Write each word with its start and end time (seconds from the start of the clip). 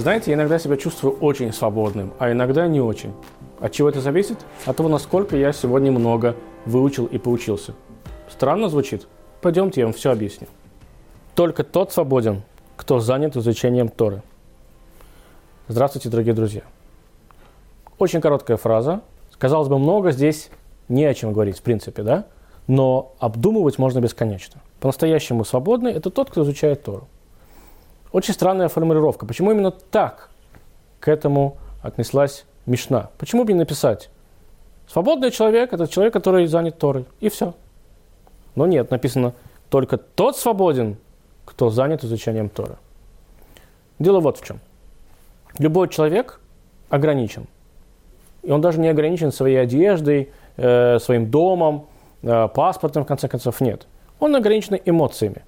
Знаете, 0.00 0.30
я 0.30 0.38
иногда 0.38 0.58
себя 0.58 0.78
чувствую 0.78 1.18
очень 1.18 1.52
свободным, 1.52 2.14
а 2.18 2.32
иногда 2.32 2.66
не 2.66 2.80
очень. 2.80 3.12
От 3.60 3.72
чего 3.72 3.90
это 3.90 4.00
зависит? 4.00 4.38
От 4.64 4.78
того, 4.78 4.88
насколько 4.88 5.36
я 5.36 5.52
сегодня 5.52 5.92
много 5.92 6.36
выучил 6.64 7.04
и 7.04 7.18
поучился. 7.18 7.74
Странно 8.26 8.70
звучит? 8.70 9.06
Пойдемте, 9.42 9.82
я 9.82 9.86
вам 9.86 9.92
все 9.92 10.10
объясню. 10.10 10.46
Только 11.34 11.64
тот 11.64 11.92
свободен, 11.92 12.44
кто 12.78 12.98
занят 12.98 13.36
изучением 13.36 13.90
Торы. 13.90 14.22
Здравствуйте, 15.68 16.08
дорогие 16.08 16.32
друзья. 16.32 16.62
Очень 17.98 18.22
короткая 18.22 18.56
фраза. 18.56 19.02
Казалось 19.36 19.68
бы, 19.68 19.78
много 19.78 20.12
здесь 20.12 20.48
не 20.88 21.04
о 21.04 21.12
чем 21.12 21.34
говорить, 21.34 21.58
в 21.58 21.62
принципе, 21.62 22.02
да? 22.02 22.24
Но 22.66 23.12
обдумывать 23.18 23.76
можно 23.76 23.98
бесконечно. 23.98 24.62
По-настоящему 24.80 25.44
свободный– 25.44 25.92
это 25.94 26.08
тот, 26.08 26.30
кто 26.30 26.42
изучает 26.42 26.84
Тору. 26.84 27.06
Очень 28.12 28.34
странная 28.34 28.68
формулировка. 28.68 29.26
Почему 29.26 29.52
именно 29.52 29.70
так 29.70 30.30
к 30.98 31.08
этому 31.08 31.56
отнеслась 31.82 32.44
Мишна? 32.66 33.10
Почему 33.18 33.44
бы 33.44 33.52
не 33.52 33.58
написать? 33.58 34.10
Свободный 34.88 35.30
человек– 35.30 35.72
это 35.72 35.86
человек, 35.86 36.12
который 36.12 36.46
занят 36.46 36.78
Торой. 36.78 37.06
И 37.20 37.28
все. 37.28 37.54
Но 38.56 38.66
нет, 38.66 38.90
написано 38.90 39.34
только 39.68 39.96
тот 39.96 40.36
свободен, 40.36 40.96
кто 41.44 41.70
занят 41.70 42.04
изучением 42.04 42.48
Торы. 42.48 42.76
Дело 43.98 44.20
вот 44.20 44.38
в 44.38 44.44
чем. 44.44 44.58
Любой 45.58 45.88
человек 45.88 46.40
ограничен. 46.88 47.46
И 48.42 48.50
он 48.50 48.60
даже 48.60 48.80
не 48.80 48.88
ограничен 48.88 49.30
своей 49.30 49.56
одеждой, 49.56 50.32
э, 50.56 50.98
своим 50.98 51.30
домом, 51.30 51.86
э, 52.22 52.48
паспортом, 52.48 53.04
в 53.04 53.06
конце 53.06 53.28
концов, 53.28 53.60
нет. 53.60 53.86
Он 54.18 54.34
ограничен 54.34 54.78
эмоциями. 54.84 55.44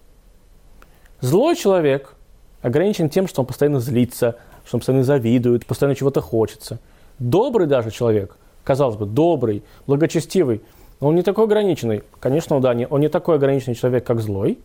Злой 1.21 1.57
человек 1.57 2.15
ограничен 2.63 3.09
тем, 3.09 3.29
что 3.29 3.43
он 3.43 3.47
постоянно 3.47 3.81
злится, 3.81 4.37
что 4.65 4.77
он 4.77 4.81
постоянно 4.81 5.05
завидует, 5.05 5.67
постоянно 5.67 5.95
чего-то 5.95 6.21
хочется. 6.21 6.79
Добрый 7.19 7.67
даже 7.67 7.91
человек, 7.91 8.37
казалось 8.65 8.97
бы, 8.97 9.07
добрый, 9.07 9.63
благочестивый, 9.87 10.63
но 11.01 11.09
он 11.09 11.17
не 11.17 11.23
такой 11.23 11.45
ограниченный. 11.45 12.03
Конечно, 12.21 12.61
да, 12.61 12.75
он 12.89 13.01
не 13.01 13.09
такой 13.09 13.37
ограниченный 13.37 13.75
человек, 13.75 14.05
как 14.07 14.21
злой, 14.21 14.59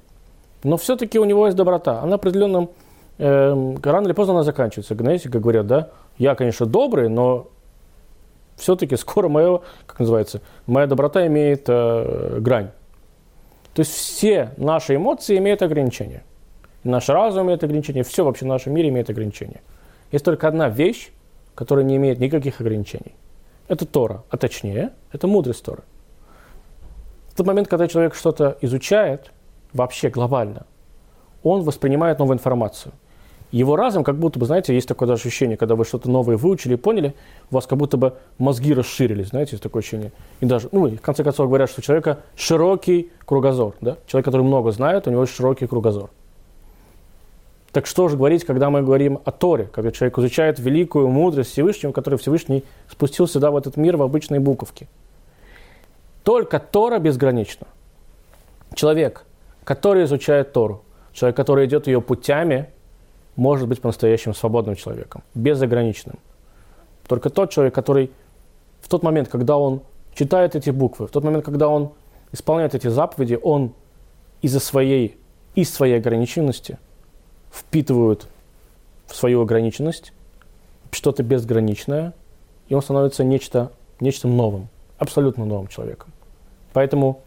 но 0.64 0.78
все-таки 0.78 1.20
у 1.20 1.25
него 1.25 1.45
есть 1.48 1.58
доброта. 1.58 2.02
Она 2.02 2.16
определенном, 2.16 2.70
э, 3.18 3.75
рано 3.84 4.06
или 4.06 4.14
поздно 4.14 4.36
она 4.36 4.44
заканчивается. 4.44 4.95
Знаете, 4.95 5.30
как 5.30 5.42
говорят, 5.42 5.68
да, 5.68 5.90
я, 6.18 6.36
конечно, 6.36 6.66
добрый, 6.66 7.09
но 7.09 7.48
все-таки 8.56 8.95
скоро 8.95 9.30
мое, 9.30 9.62
как 9.86 10.00
называется, 10.00 10.42
моя 10.66 10.88
доброта 10.88 11.25
имеет 11.28 11.66
э, 11.68 12.38
грань. 12.40 12.70
То 13.73 13.81
есть 13.81 13.92
все 13.92 14.52
наши 14.58 14.95
эмоции 14.95 15.38
имеют 15.38 15.62
ограничения. 15.62 16.23
Наш 16.83 17.09
разум 17.09 17.47
имеет 17.47 17.64
ограничения, 17.64 18.03
все 18.03 18.23
вообще 18.23 18.45
в 18.45 18.47
нашем 18.47 18.73
мире 18.73 18.89
имеет 18.89 19.09
ограничения. 19.09 19.61
Есть 20.11 20.25
только 20.25 20.47
одна 20.47 20.70
вещь, 20.70 21.09
которая 21.56 21.84
не 21.84 21.97
имеет 21.97 22.19
никаких 22.19 22.61
ограничений. 22.61 23.16
Это 23.67 23.86
Тора, 23.86 24.23
а 24.30 24.38
точнее, 24.38 24.92
это 25.11 25.28
мудрость 25.28 25.64
Торы. 25.64 25.84
В 27.30 27.36
тот 27.36 27.45
момент, 27.45 27.67
когда 27.67 27.88
человек 27.88 28.16
что-то 28.16 28.58
изучает, 28.61 29.31
вообще 29.73 30.09
глобально, 30.09 30.66
он 31.44 31.61
воспринимает 31.64 32.19
новую 32.19 32.36
информацию. 32.36 32.94
Его 33.52 33.78
разум, 33.78 34.03
как 34.03 34.17
будто 34.17 34.39
бы, 34.39 34.45
знаете, 34.45 34.73
есть 34.73 34.88
такое 34.88 35.08
даже 35.08 35.22
ощущение, 35.22 35.56
когда 35.56 35.75
вы 35.75 35.86
что-то 35.86 36.09
новое 36.09 36.36
выучили 36.36 36.73
и 36.73 36.78
поняли, 36.78 37.16
у 37.50 37.56
вас 37.56 37.66
как 37.66 37.78
будто 37.78 37.95
бы 37.95 38.16
мозги 38.38 38.73
расширились, 38.73 39.30
знаете, 39.30 39.52
есть 39.52 39.64
такое 39.64 39.81
ощущение. 39.81 40.12
И 40.41 40.45
даже, 40.45 40.67
ну, 40.73 40.88
в 40.88 41.00
конце 41.00 41.23
концов 41.23 41.47
говорят, 41.47 41.69
что 41.69 41.80
у 41.80 41.84
человека 41.84 42.19
широкий 42.36 43.09
кругозор, 43.25 43.75
да? 43.80 43.97
Человек, 44.06 44.25
который 44.25 44.41
много 44.41 44.72
знает, 44.72 45.08
у 45.08 45.12
него 45.12 45.25
широкий 45.25 45.66
кругозор. 45.66 46.09
Так 47.77 47.85
что 47.85 48.07
же 48.07 48.17
говорить, 48.17 48.43
когда 48.43 48.71
мы 48.71 48.81
говорим 48.81 49.19
о 49.23 49.31
Торе, 49.31 49.69
когда 49.71 49.91
человек 49.91 50.17
изучает 50.17 50.57
великую 50.57 51.09
мудрость 51.09 51.51
Всевышнего, 51.51 51.91
который 51.91 52.17
Всевышний 52.17 52.63
спустил 52.89 53.27
сюда, 53.27 53.51
в 53.51 53.55
этот 53.55 53.77
мир, 53.77 53.97
в 53.97 54.01
обычные 54.01 54.39
буковки. 54.39 54.88
Только 56.23 56.57
Тора 56.57 56.97
безгранична. 56.97 57.67
Человек, 58.73 59.25
который 59.63 60.05
изучает 60.05 60.53
Тору, 60.53 60.85
человек, 61.13 61.38
который 61.38 61.67
идет 61.67 61.85
ее 61.85 62.01
путями, 62.01 62.67
может 63.35 63.67
быть 63.67 63.79
по-настоящему 63.79 64.33
свободным 64.33 64.73
человеком, 64.73 65.21
безограниченным. 65.35 66.17
Только 67.07 67.29
тот 67.29 67.51
человек, 67.51 67.75
который 67.75 68.09
в 68.81 68.89
тот 68.89 69.03
момент, 69.03 69.27
когда 69.27 69.55
он 69.55 69.83
читает 70.15 70.55
эти 70.55 70.71
буквы, 70.71 71.05
в 71.05 71.11
тот 71.11 71.23
момент, 71.23 71.45
когда 71.45 71.67
он 71.67 71.91
исполняет 72.31 72.73
эти 72.73 72.88
заповеди, 72.88 73.38
он 73.39 73.75
из-за 74.41 74.59
своей, 74.59 75.19
из 75.53 75.71
своей 75.71 75.97
ограниченности– 75.97 76.79
впитывают 77.52 78.28
в 79.08 79.16
свою 79.16 79.41
ограниченность 79.41 80.13
что-то 80.91 81.24
безграничное, 81.24 82.13
и 82.68 82.74
он 82.74 82.81
становится 82.81 83.24
нечто, 83.24 83.72
нечто 84.00 84.28
новым, 84.28 84.68
абсолютно 84.97 85.46
новым 85.46 85.68
человеком. 85.68 86.12
Поэтому 86.74 87.22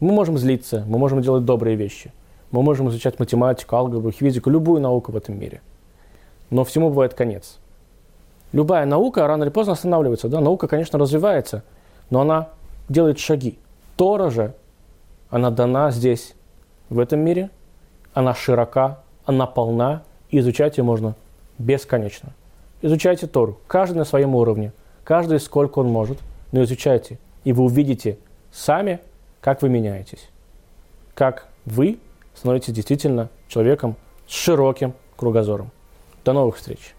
мы 0.00 0.12
можем 0.12 0.38
злиться, 0.38 0.84
мы 0.86 0.98
можем 0.98 1.22
делать 1.22 1.44
добрые 1.44 1.76
вещи, 1.76 2.12
мы 2.50 2.62
можем 2.62 2.88
изучать 2.88 3.18
математику, 3.18 3.76
алгебру, 3.76 4.10
физику, 4.12 4.50
любую 4.50 4.80
науку 4.80 5.12
в 5.12 5.16
этом 5.16 5.38
мире. 5.38 5.60
Но 6.50 6.64
всему 6.64 6.90
бывает 6.90 7.14
конец. 7.14 7.58
Любая 8.52 8.84
наука 8.84 9.26
рано 9.26 9.44
или 9.44 9.50
поздно 9.50 9.72
останавливается. 9.72 10.28
Да? 10.28 10.40
Наука, 10.40 10.68
конечно, 10.68 10.98
развивается, 10.98 11.62
но 12.10 12.20
она 12.20 12.48
делает 12.88 13.18
шаги. 13.18 13.58
Тора 13.96 14.28
же, 14.28 14.54
она 15.30 15.50
дана 15.50 15.90
здесь, 15.90 16.34
в 16.90 16.98
этом 16.98 17.20
мире, 17.20 17.48
она 18.12 18.34
широка, 18.34 18.98
она 19.24 19.46
полна, 19.46 20.02
и 20.30 20.38
изучать 20.38 20.78
ее 20.78 20.84
можно 20.84 21.14
бесконечно. 21.58 22.32
Изучайте 22.80 23.26
Тору, 23.26 23.58
каждый 23.66 23.98
на 23.98 24.04
своем 24.04 24.34
уровне, 24.34 24.72
каждый 25.04 25.38
сколько 25.40 25.78
он 25.78 25.88
может, 25.88 26.18
но 26.50 26.62
изучайте, 26.62 27.18
и 27.44 27.52
вы 27.52 27.64
увидите 27.64 28.18
сами, 28.50 29.00
как 29.40 29.62
вы 29.62 29.68
меняетесь, 29.68 30.28
как 31.14 31.48
вы 31.64 31.98
становитесь 32.34 32.72
действительно 32.72 33.28
человеком 33.48 33.96
с 34.26 34.32
широким 34.32 34.94
кругозором. 35.16 35.70
До 36.24 36.32
новых 36.32 36.56
встреч! 36.56 36.94